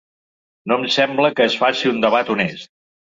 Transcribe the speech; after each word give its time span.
No 0.71 0.77
em 0.83 0.87
sembla 0.95 1.31
que 1.39 1.47
es 1.49 1.57
faci 1.65 1.91
un 1.91 1.99
debat 2.07 2.33
honest. 2.37 2.65